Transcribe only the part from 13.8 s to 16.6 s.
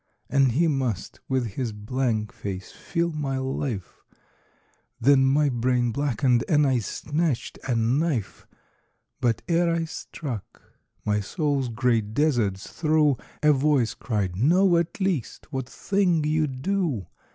cried, 'Know at least what thing you